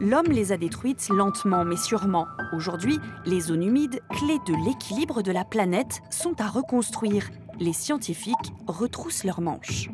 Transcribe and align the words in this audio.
l'homme 0.00 0.28
les 0.28 0.52
a 0.52 0.56
détruites 0.56 1.08
lentement 1.10 1.64
mais 1.64 1.76
sûrement. 1.76 2.26
Aujourd'hui, 2.52 2.98
les 3.26 3.40
zones 3.40 3.62
humides, 3.62 4.00
clés 4.10 4.38
de 4.46 4.54
l'équilibre 4.64 5.22
de 5.22 5.32
la 5.32 5.44
planète, 5.44 6.02
sont 6.10 6.40
à 6.40 6.48
reconstruire. 6.48 7.30
Les 7.60 7.72
scientifiques 7.72 8.52
retroussent 8.66 9.24
leurs 9.24 9.40
manches. 9.40 9.90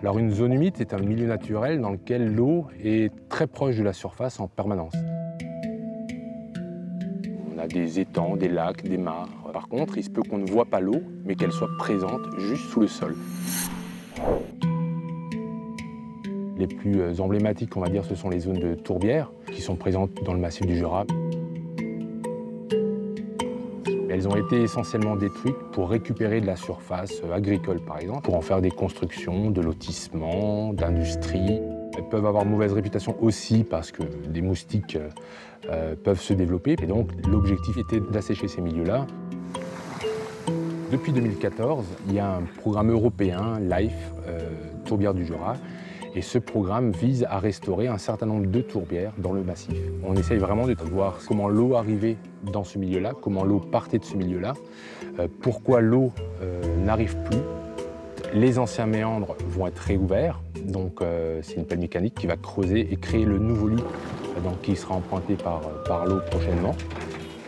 Alors 0.00 0.18
une 0.18 0.30
zone 0.30 0.52
humide 0.52 0.80
est 0.80 0.94
un 0.94 1.00
milieu 1.00 1.26
naturel 1.26 1.80
dans 1.80 1.90
lequel 1.90 2.32
l'eau 2.32 2.68
est 2.80 3.12
très 3.28 3.48
proche 3.48 3.76
de 3.76 3.82
la 3.82 3.92
surface 3.92 4.38
en 4.38 4.46
permanence. 4.46 4.94
On 7.52 7.58
a 7.58 7.66
des 7.66 7.98
étangs, 7.98 8.36
des 8.36 8.48
lacs, 8.48 8.84
des 8.84 8.98
mares. 8.98 9.45
Par 9.56 9.68
contre, 9.68 9.96
il 9.96 10.04
se 10.04 10.10
peut 10.10 10.20
qu'on 10.20 10.36
ne 10.36 10.44
voit 10.44 10.66
pas 10.66 10.80
l'eau, 10.80 11.00
mais 11.24 11.34
qu'elle 11.34 11.50
soit 11.50 11.70
présente 11.78 12.20
juste 12.36 12.64
sous 12.64 12.80
le 12.80 12.88
sol. 12.88 13.16
Les 16.58 16.66
plus 16.66 17.00
euh, 17.00 17.18
emblématiques, 17.20 17.74
on 17.74 17.80
va 17.80 17.88
dire, 17.88 18.04
ce 18.04 18.14
sont 18.14 18.28
les 18.28 18.40
zones 18.40 18.58
de 18.58 18.74
tourbières 18.74 19.32
qui 19.50 19.62
sont 19.62 19.74
présentes 19.74 20.10
dans 20.26 20.34
le 20.34 20.40
massif 20.40 20.66
du 20.66 20.76
Jura. 20.76 21.06
Elles 24.10 24.28
ont 24.28 24.36
été 24.36 24.60
essentiellement 24.60 25.16
détruites 25.16 25.56
pour 25.72 25.88
récupérer 25.88 26.42
de 26.42 26.46
la 26.46 26.56
surface 26.56 27.22
euh, 27.24 27.32
agricole, 27.32 27.80
par 27.80 27.98
exemple, 27.98 28.20
pour 28.24 28.34
en 28.34 28.42
faire 28.42 28.60
des 28.60 28.70
constructions, 28.70 29.50
de 29.50 29.62
lotissements, 29.62 30.74
d'industrie. 30.74 31.62
Elles 31.96 32.08
peuvent 32.10 32.26
avoir 32.26 32.44
mauvaise 32.44 32.74
réputation 32.74 33.16
aussi 33.22 33.64
parce 33.64 33.90
que 33.90 34.02
des 34.28 34.42
moustiques 34.42 34.98
euh, 35.70 35.96
peuvent 35.96 36.20
se 36.20 36.34
développer. 36.34 36.76
Et 36.82 36.86
donc, 36.86 37.08
l'objectif 37.26 37.78
était 37.78 38.00
d'assécher 38.00 38.48
ces 38.48 38.60
milieux-là. 38.60 39.06
Depuis 40.90 41.12
2014, 41.12 41.84
il 42.08 42.14
y 42.14 42.18
a 42.18 42.36
un 42.36 42.42
programme 42.60 42.90
européen, 42.90 43.58
LIFE, 43.60 43.92
Tourbière 44.84 45.14
du 45.14 45.26
Jura, 45.26 45.56
et 46.16 46.22
ce 46.22 46.38
programme 46.38 46.92
vise 46.92 47.26
à 47.28 47.38
restaurer 47.38 47.88
un 47.88 47.98
certain 47.98 48.24
nombre 48.24 48.46
de 48.46 48.60
tourbières 48.62 49.12
dans 49.18 49.32
le 49.32 49.42
massif. 49.42 49.76
On 50.02 50.16
essaye 50.16 50.38
vraiment 50.38 50.66
de 50.66 50.74
voir 50.90 51.18
comment 51.28 51.48
l'eau 51.48 51.74
arrivait 51.74 52.16
dans 52.42 52.64
ce 52.64 52.78
milieu-là, 52.78 53.12
comment 53.20 53.44
l'eau 53.44 53.58
partait 53.58 53.98
de 53.98 54.04
ce 54.04 54.16
milieu-là, 54.16 54.54
euh, 55.18 55.28
pourquoi 55.42 55.82
l'eau 55.82 56.12
euh, 56.40 56.62
n'arrive 56.78 57.16
plus. 57.24 57.38
Les 58.32 58.58
anciens 58.58 58.86
méandres 58.86 59.36
vont 59.46 59.66
être 59.66 59.78
réouverts, 59.78 60.40
donc 60.64 61.02
euh, 61.02 61.40
c'est 61.42 61.56
une 61.56 61.66
pelle 61.66 61.80
mécanique 61.80 62.14
qui 62.14 62.26
va 62.26 62.36
creuser 62.36 62.88
et 62.90 62.96
créer 62.96 63.26
le 63.26 63.38
nouveau 63.38 63.68
lit 63.68 63.84
qui 64.62 64.76
sera 64.76 64.94
emprunté 64.94 65.34
par, 65.34 65.60
par 65.84 66.06
l'eau 66.06 66.20
prochainement. 66.30 66.74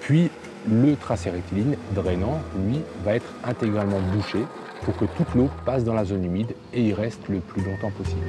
Puis 0.00 0.30
le 0.70 0.96
tracé 0.96 1.30
rectiligne 1.30 1.76
drainant, 1.94 2.40
lui, 2.66 2.80
va 3.04 3.14
être 3.14 3.32
intégralement 3.44 4.00
bouché 4.12 4.38
pour 4.82 4.96
que 4.96 5.04
toute 5.16 5.34
l'eau 5.34 5.48
passe 5.64 5.84
dans 5.84 5.94
la 5.94 6.04
zone 6.04 6.24
humide 6.24 6.54
et 6.72 6.82
y 6.82 6.92
reste 6.92 7.28
le 7.28 7.40
plus 7.40 7.62
longtemps 7.62 7.90
possible. 7.90 8.26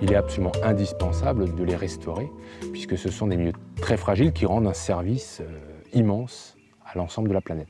Il 0.00 0.12
est 0.12 0.16
absolument 0.16 0.52
indispensable 0.64 1.54
de 1.54 1.64
les 1.64 1.76
restaurer 1.76 2.28
puisque 2.72 2.98
ce 2.98 3.10
sont 3.10 3.28
des 3.28 3.36
milieux 3.36 3.52
très 3.80 3.96
fragiles 3.96 4.32
qui 4.32 4.46
rendent 4.46 4.66
un 4.66 4.74
service 4.74 5.40
euh, 5.40 5.58
immense 5.92 6.56
à 6.84 6.98
l'ensemble 6.98 7.28
de 7.28 7.34
la 7.34 7.40
planète. 7.40 7.68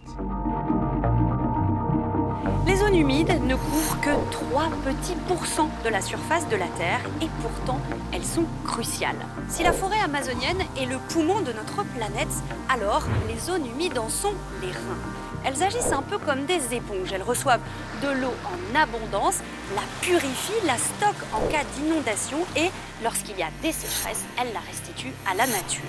Les 2.93 2.99
zones 2.99 3.11
humides 3.11 3.43
ne 3.47 3.55
couvrent 3.55 4.01
que 4.01 4.11
3 4.31 4.65
petits 4.85 5.17
pourcents 5.27 5.71
de 5.83 5.89
la 5.89 6.03
surface 6.03 6.47
de 6.51 6.57
la 6.57 6.67
Terre 6.67 7.01
et 7.23 7.29
pourtant 7.41 7.81
elles 8.13 8.25
sont 8.25 8.45
cruciales. 8.67 9.17
Si 9.49 9.63
la 9.63 9.73
forêt 9.73 10.01
amazonienne 10.05 10.61
est 10.79 10.85
le 10.85 10.99
poumon 11.09 11.41
de 11.41 11.53
notre 11.53 11.85
planète, 11.95 12.29
alors 12.69 13.05
les 13.29 13.39
zones 13.39 13.67
humides 13.67 13.99
en 13.99 14.11
sont 14.11 14.35
les 14.61 14.73
reins. 14.73 15.01
Elles 15.45 15.63
agissent 15.63 15.93
un 15.93 16.03
peu 16.03 16.19
comme 16.19 16.45
des 16.45 16.75
éponges. 16.75 17.13
Elles 17.15 17.23
reçoivent 17.23 17.63
de 18.03 18.09
l'eau 18.09 18.35
en 18.45 18.79
abondance, 18.79 19.41
la 19.75 19.83
purifient, 20.01 20.67
la 20.67 20.77
stockent 20.77 21.27
en 21.33 21.41
cas 21.49 21.65
d'inondation 21.77 22.39
et, 22.57 22.71
lorsqu'il 23.03 23.39
y 23.39 23.43
a 23.43 23.51
des 23.63 23.73
sécheresses, 23.73 24.25
elles 24.39 24.53
la 24.53 24.61
restituent 24.61 25.15
à 25.31 25.35
la 25.35 25.47
nature. 25.47 25.83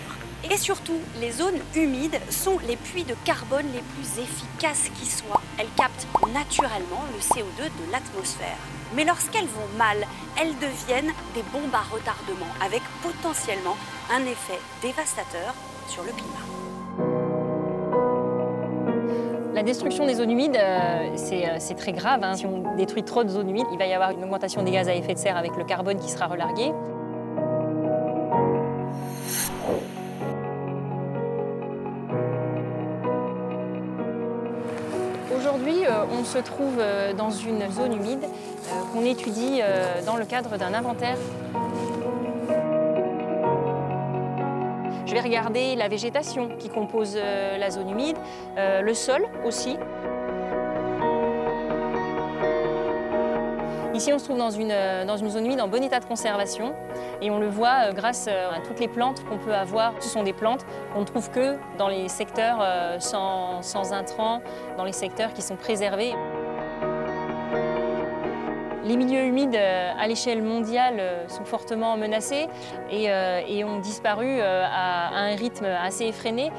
Et 0.50 0.58
surtout, 0.58 1.00
les 1.22 1.32
zones 1.32 1.60
humides 1.76 2.20
sont 2.30 2.60
les 2.68 2.76
puits 2.76 3.06
de 3.06 3.16
carbone 3.24 3.66
les 3.74 3.82
plus 3.82 4.22
efficaces 4.22 4.90
qui 5.00 5.06
soient. 5.06 5.42
Elles 5.58 5.72
captent 5.78 6.08
naturellement 6.34 7.04
le 7.14 7.20
CO2 7.20 7.64
de 7.64 7.92
l'atmosphère. 7.92 8.58
Mais 8.96 9.06
lorsqu'elles 9.06 9.48
vont 9.48 9.78
mal, 9.78 10.06
elles 10.40 10.56
deviennent 10.60 11.14
des 11.34 11.44
bombes 11.54 11.74
à 11.74 11.82
retardement 11.94 12.52
avec 12.62 12.82
potentiellement 13.02 13.78
un 14.12 14.22
effet 14.26 14.60
dévastateur 14.82 15.56
sur 15.88 16.04
le 16.04 16.12
climat. 16.12 16.63
La 19.64 19.68
destruction 19.68 20.06
des 20.06 20.16
zones 20.16 20.30
humides, 20.30 20.58
euh, 20.58 21.16
euh, 21.16 21.56
c'est 21.58 21.76
très 21.76 21.94
grave. 21.94 22.20
Hein. 22.22 22.36
Si 22.36 22.46
on 22.46 22.76
détruit 22.76 23.04
trop 23.04 23.24
de 23.24 23.30
zones 23.30 23.50
humides, 23.50 23.66
il 23.72 23.78
va 23.78 23.86
y 23.86 23.94
avoir 23.94 24.12
une 24.12 24.22
augmentation 24.22 24.62
des 24.62 24.72
gaz 24.72 24.90
à 24.90 24.94
effet 24.94 25.14
de 25.14 25.18
serre 25.18 25.38
avec 25.38 25.56
le 25.56 25.64
carbone 25.64 25.98
qui 26.00 26.12
sera 26.12 26.26
relargué. 26.26 26.74
Aujourd'hui, 35.34 35.86
euh, 35.86 36.04
on 36.12 36.26
se 36.26 36.40
trouve 36.40 36.84
dans 37.18 37.32
une 37.32 37.72
zone 37.72 37.94
humide 37.94 38.26
qu'on 38.92 39.06
étudie 39.06 39.62
dans 40.06 40.18
le 40.18 40.26
cadre 40.26 40.58
d'un 40.58 40.74
inventaire 40.74 41.18
Je 45.14 45.20
vais 45.20 45.26
regarder 45.26 45.76
la 45.76 45.90
végétation 45.90 46.50
qui 46.58 46.70
compose 46.70 47.14
euh, 47.16 47.60
la 47.60 47.70
zone 47.70 47.88
humide, 47.88 48.18
euh, 48.58 48.82
le 48.82 48.96
sol 48.96 49.24
aussi. 49.46 49.78
Ici, 53.94 54.12
on 54.12 54.18
se 54.18 54.24
trouve 54.24 54.40
dans 54.40 54.50
une, 54.50 54.72
euh, 54.72 55.06
dans 55.06 55.18
une, 55.18 55.30
zone 55.30 55.46
humide 55.46 55.62
en 55.62 55.68
bon 55.68 55.84
état 55.84 56.00
de 56.00 56.06
conservation 56.06 56.74
et 57.22 57.30
on 57.30 57.38
le 57.38 57.46
voit 57.46 57.94
grâce 57.94 58.28
à 58.28 58.60
toutes 58.66 58.80
les 58.80 58.88
plantes 58.88 59.24
qu'on 59.30 59.38
peut 59.38 59.54
avoir. 59.54 59.94
Ce 60.00 60.10
sont 60.10 60.24
des 60.24 60.34
plantes 60.34 60.66
qu'on 60.96 61.02
ne 61.02 61.06
trouve 61.06 61.30
que 61.30 61.58
dans 61.78 61.90
les 61.90 62.10
secteurs 62.10 62.66
sans, 63.00 63.62
sans 63.62 63.94
intrants, 63.94 64.42
dans 64.78 64.84
les 64.84 64.94
secteurs 64.94 65.32
qui 65.34 65.44
sont 65.44 65.58
préservés. 65.58 66.16
Les 68.86 68.98
milieux 68.98 69.24
humides 69.24 69.56
euh, 69.56 69.92
à 69.98 70.08
l'échelle 70.08 70.44
mondiale 70.44 70.98
euh, 71.00 71.28
sont 71.30 71.46
fortement 71.46 71.96
menacés 71.96 72.48
et, 72.92 73.10
euh, 73.10 73.64
ont 73.66 73.80
disparu 73.80 74.42
à, 74.42 75.10
un 75.16 75.36
rythme 75.36 75.66
assez 75.66 76.06
effréné. 76.06 76.52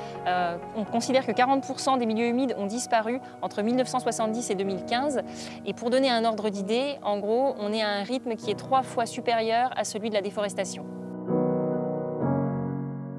on 0.77 0.85
considère 0.85 1.27
que 1.27 1.33
40% 1.33 1.99
des 1.99 2.07
milieux 2.07 2.27
humides 2.27 2.55
ont 2.57 2.67
disparu 2.67 3.21
entre 3.43 3.63
1970 3.63 4.51
et 4.51 4.55
2015. 4.55 5.21
Et 5.67 5.75
pour 5.75 5.91
donner 5.91 6.11
un 6.11 6.25
ordre 6.25 6.49
d'idée, 6.49 6.97
en 7.03 7.19
gros, 7.19 7.55
on 7.59 7.73
est 7.73 7.83
à 7.83 7.89
un 7.89 8.03
rythme 8.03 8.37
qui 8.37 8.51
est 8.51 8.59
trois 8.59 8.83
fois 8.83 9.05
supérieur 9.05 9.71
à 9.77 9.85
celui 9.85 10.09
de 10.09 10.15
la 10.15 10.23
déforestation. 10.23 10.87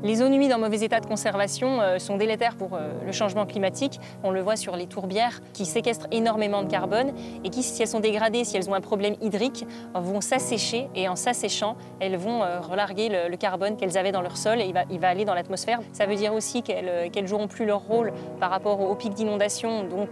Les 0.05 0.17
zones 0.17 0.35
humides 0.35 0.53
en 0.53 0.59
mauvais 0.59 0.81
état 0.81 0.99
de 0.99 1.07
conservation 1.07 1.81
euh, 1.81 1.97
sont 1.97 2.15
délétères 2.15 2.55
pour 2.57 2.75
euh, 2.75 2.91
le 3.03 3.11
changement 3.11 3.47
climatique. 3.47 3.99
On 4.23 4.29
le 4.29 4.39
voit 4.39 4.55
sur 4.55 4.75
les 4.75 4.85
tourbières 4.85 5.41
qui 5.53 5.65
séquestrent 5.65 6.05
énormément 6.11 6.61
de 6.61 6.69
carbone 6.69 7.11
et 7.43 7.49
qui, 7.49 7.63
si 7.63 7.81
elles 7.81 7.87
sont 7.87 8.01
dégradées, 8.01 8.43
si 8.43 8.55
elles 8.55 8.69
ont 8.69 8.75
un 8.75 8.81
problème 8.81 9.15
hydrique, 9.19 9.65
vont 9.95 10.21
s'assécher 10.21 10.87
et 10.93 11.09
en 11.09 11.15
s'asséchant, 11.15 11.75
elles 11.99 12.17
vont 12.17 12.43
euh, 12.43 12.59
relarguer 12.59 13.09
le, 13.09 13.35
carbone 13.35 13.77
qu'elles 13.77 13.97
avaient 13.97 14.11
dans 14.11 14.21
leur 14.21 14.37
sol 14.37 14.61
et 14.61 14.71
il 14.91 14.99
va, 14.99 15.09
aller 15.09 15.25
dans 15.25 15.33
l'atmosphère. 15.33 15.79
Ça 15.91 16.05
veut 16.05 16.15
dire 16.15 16.35
aussi 16.35 16.61
qu'elles 16.61 17.27
joueront 17.27 17.47
plus 17.47 17.65
leur 17.65 17.81
rôle 17.81 18.13
par 18.39 18.51
rapport 18.51 18.81
aux, 18.81 18.93
pics 18.93 19.15
d'inondation. 19.15 19.85
Donc 19.85 20.11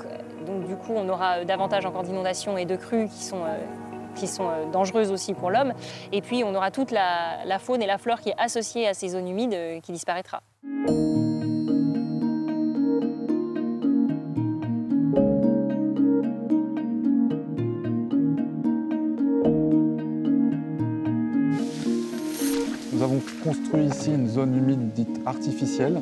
du 0.68 0.76
coup, 0.76 0.94
on 0.96 1.08
aura 1.08 1.46
davantage 1.46 1.86
encore 1.86 2.02
d'inondations 2.02 2.58
et 2.58 2.66
de 2.66 2.76
crues 2.76 3.08
qui 3.08 3.24
sont 3.24 3.44
qui 4.16 4.28
sont 4.28 4.50
euh, 4.50 4.66
dangereuses 4.72 5.12
aussi 5.12 5.34
pour 5.34 5.52
l'homme. 5.52 5.74
Et 6.12 6.22
puis 6.22 6.44
on 6.44 6.54
aura 6.56 6.72
toute 6.72 6.92
la, 6.92 7.60
faune 7.60 7.82
et 7.82 7.88
la 7.88 7.98
flore 7.98 8.20
qui 8.20 8.30
est 8.30 8.36
associée 8.38 8.88
à 8.88 8.94
ces 8.94 9.10
zones 9.10 9.28
humides 9.28 9.54
euh, 9.54 9.80
qui 9.80 9.92
disparaîtra. 9.92 10.42
Nous 22.94 23.02
avons 23.02 23.22
construit 23.44 23.86
ici 23.86 24.12
une 24.14 24.28
zone 24.28 24.56
humide 24.56 24.94
dite 24.94 25.20
artificielle. 25.26 26.02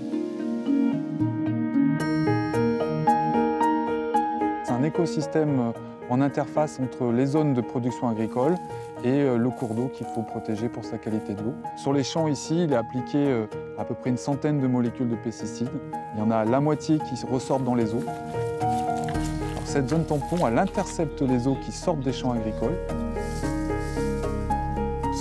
C'est 4.63 4.73
un 4.73 4.83
écosystème 4.83 5.59
euh, 5.59 5.90
en 6.11 6.19
interface 6.19 6.77
entre 6.83 7.13
les 7.13 7.25
zones 7.25 7.53
de 7.53 7.61
production 7.61 8.09
agricole 8.09 8.55
et 9.05 9.21
euh, 9.21 9.37
le 9.37 9.49
cours 9.49 9.73
d'eau 9.73 9.87
qu'il 9.87 10.05
faut 10.07 10.23
protéger 10.23 10.67
pour 10.67 10.83
sa 10.83 10.97
qualité 10.97 11.33
de 11.33 11.41
l'eau. 11.41 11.53
Sur 11.77 11.93
les 11.93 12.03
champs 12.03 12.27
ici, 12.27 12.65
il 12.65 12.73
est 12.73 12.75
appliqué 12.75 13.17
euh, 13.17 13.45
à 13.79 13.85
peu 13.85 13.95
près 13.95 14.09
une 14.09 14.17
centaine 14.17 14.59
de 14.59 14.67
molécules 14.67 15.07
de 15.07 15.15
pesticides. 15.15 15.71
Il 16.13 16.19
y 16.19 16.21
en 16.21 16.29
a 16.29 16.43
la 16.43 16.59
moitié 16.59 16.99
qui 16.99 17.25
ressortent 17.25 17.63
dans 17.63 17.75
les 17.75 17.93
eaux. 17.95 18.03
cette 19.63 19.87
zone 19.87 20.03
tampon, 20.03 20.45
elle 20.45 20.59
intercepte 20.59 21.21
les 21.21 21.47
eaux 21.47 21.57
qui 21.65 21.71
sortent 21.71 22.01
des 22.01 22.11
champs 22.11 22.31
agricoles. 22.31 22.77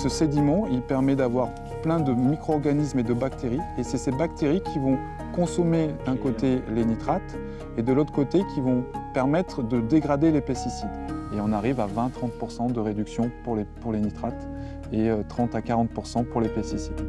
Ce 0.03 0.09
sédiment, 0.09 0.67
il 0.69 0.81
permet 0.81 1.15
d'avoir 1.15 1.51
plein 1.83 2.01
de 2.01 2.11
micro-organismes 2.11 2.99
et 2.99 3.03
de 3.03 3.13
bactéries. 3.13 3.61
Et 3.77 3.83
c'est 3.83 3.97
ces 3.97 4.11
bactéries 4.11 4.61
qui 4.61 4.77
vont 4.77 4.97
consommer 5.33 5.91
d'un 6.05 6.17
côté 6.17 6.61
les 6.69 6.83
nitrates 6.83 7.37
et 7.77 7.81
de 7.81 7.93
l'autre 7.93 8.11
côté 8.11 8.43
qui 8.53 8.59
vont 8.59 8.83
permettre 9.13 9.63
de 9.63 9.79
dégrader 9.79 10.31
les 10.31 10.41
pesticides. 10.41 10.89
Et 11.33 11.39
on 11.39 11.51
arrive 11.51 11.79
à 11.79 11.87
20-30% 11.87 12.71
de 12.71 12.79
réduction 12.79 13.31
pour 13.43 13.55
les, 13.55 13.65
pour 13.65 13.93
les 13.93 13.99
nitrates 13.99 14.47
et 14.91 15.09
30 15.29 15.55
à 15.55 15.61
40% 15.61 16.25
pour 16.25 16.41
les 16.41 16.49
pesticides. 16.49 16.99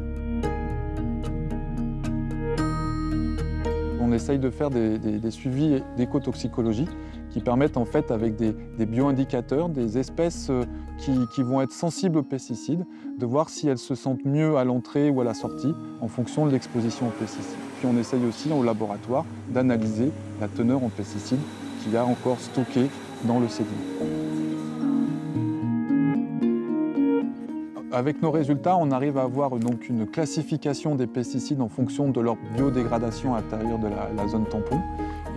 On 4.01 4.11
essaye 4.13 4.39
de 4.39 4.49
faire 4.49 4.69
des, 4.69 4.97
des 4.97 5.31
suivis 5.31 5.81
d'écotoxicologie 5.97 6.87
qui 7.33 7.41
permettent 7.41 7.77
en 7.77 7.85
fait 7.85 8.11
avec 8.11 8.35
des, 8.35 8.53
bioindicateurs, 8.85 9.67
des 9.67 9.97
espèces 9.97 10.49
euh, 10.51 10.63
qui, 10.99 11.41
vont 11.41 11.61
être 11.61 11.71
sensibles 11.71 12.19
aux 12.19 12.23
pesticides, 12.23 12.85
de 13.17 13.25
voir 13.25 13.49
si 13.49 13.67
elles 13.67 13.79
se 13.79 13.95
sentent 13.95 14.23
mieux 14.23 14.55
à 14.55 14.63
l'entrée 14.63 15.09
ou 15.09 15.19
à 15.19 15.23
la 15.23 15.33
sortie 15.33 15.73
en 15.99 16.07
fonction 16.07 16.45
de 16.45 16.51
l'exposition 16.51 17.07
aux 17.07 17.19
pesticides. 17.19 17.57
Puis 17.79 17.87
on 17.91 17.97
essaye 17.97 18.23
aussi 18.25 18.51
au 18.51 18.63
laboratoire 18.63 19.25
d'analyser 19.49 20.11
la 20.39 20.47
teneur 20.47 20.83
en 20.83 20.89
pesticides 20.89 21.39
qu'il 21.83 21.97
a 21.97 22.05
encore 22.05 22.39
stocké 22.39 22.89
dans 23.25 23.39
le 23.39 23.47
sédiment. 23.47 23.77
Avec 27.93 28.23
nos 28.23 28.31
résultats, 28.31 28.75
on 28.75 28.89
arrive 28.89 29.19
à 29.19 29.21
avoir 29.21 29.51
donc 29.51 29.87
une 29.87 30.07
classification 30.07 30.95
des 30.95 31.05
pesticides 31.05 31.61
en 31.61 31.69
fonction 31.69 32.09
de 32.09 32.19
leur 32.21 32.37
biodégradation 32.55 33.35
à 33.35 33.41
l'intérieur 33.41 33.77
de 33.77 33.87
la, 33.87 34.27
zone 34.27 34.45
tampon. 34.45 34.79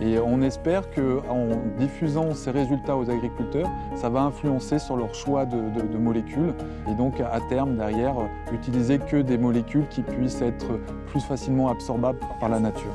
Et 0.01 0.17
on 0.17 0.41
espère 0.41 0.89
qu'en 0.89 1.49
diffusant 1.77 2.33
ces 2.33 2.49
résultats 2.49 2.97
aux 2.97 3.09
agriculteurs, 3.11 3.69
ça 3.95 4.09
va 4.09 4.21
influencer 4.21 4.79
sur 4.79 4.97
leur 4.97 5.13
choix 5.13 5.45
de, 5.45 5.57
de, 5.57 5.97
molécules 5.99 6.55
et 6.89 6.95
donc 6.95 7.19
à 7.19 7.39
terme 7.47 7.77
derrière 7.77 8.15
utiliser 8.51 8.97
que 8.97 9.17
des 9.17 9.37
molécules 9.37 9.87
qui 9.89 10.01
puissent 10.01 10.41
être 10.41 10.79
plus 11.07 11.21
facilement 11.21 11.69
absorbables 11.69 12.19
par 12.39 12.49
la 12.49 12.59
nature. 12.59 12.93